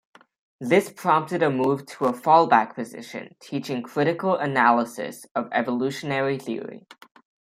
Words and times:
This 0.59 0.89
prompted 0.91 1.43
a 1.43 1.51
move 1.51 1.85
to 1.85 2.05
a 2.05 2.11
fallback 2.11 2.73
position, 2.73 3.35
teaching 3.39 3.83
"critical 3.83 4.33
analysis" 4.35 5.27
of 5.35 5.47
evolutionary 5.51 6.39
theory. 6.39 6.87